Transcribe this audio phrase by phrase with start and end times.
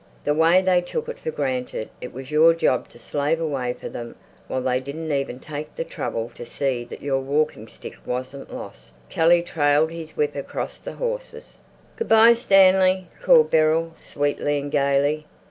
[0.23, 3.87] The way they took it for granted it was your job to slave away for
[3.87, 4.15] them
[4.47, 8.95] while they didn't even take the trouble to see that your walking stick wasn't lost.
[9.09, 11.59] Kelly trailed his whip across the horses.
[11.97, 15.27] "Good bye, Stanley," called Beryl, sweetly and gaily.